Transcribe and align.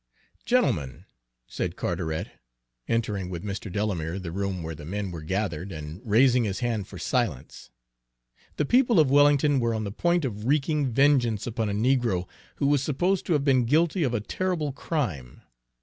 "Gentlemen," 0.45 1.05
said 1.45 1.75
Carteret, 1.75 2.29
entering 2.87 3.29
with 3.29 3.43
Mr. 3.43 3.71
Delamere 3.71 4.17
the 4.17 4.31
room 4.31 4.63
where 4.63 4.73
the 4.73 4.83
men 4.83 5.11
were 5.11 5.21
gathered, 5.21 5.71
and 5.71 6.01
raising 6.03 6.43
his 6.43 6.61
hand 6.61 6.87
for 6.87 6.97
silence, 6.97 7.69
"the 8.55 8.65
people 8.65 8.99
of 8.99 9.11
Wellington 9.11 9.59
were 9.59 9.75
on 9.75 9.83
the 9.83 9.91
point 9.91 10.25
of 10.25 10.47
wreaking 10.47 10.87
vengeance 10.91 11.45
upon 11.45 11.69
a 11.69 11.73
negro 11.73 12.27
who 12.55 12.65
was 12.65 12.81
supposed 12.81 13.27
to 13.27 13.33
have 13.33 13.43
been 13.43 13.63
guilty 13.65 14.01
of 14.01 14.15
a 14.15 14.19
terrible 14.21 14.71
crime. 14.71 15.43